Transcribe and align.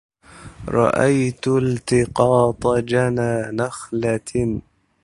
رأيت 0.69 1.47
التقاط 1.47 2.67
جنى 2.67 3.31
نخلة 3.51 4.61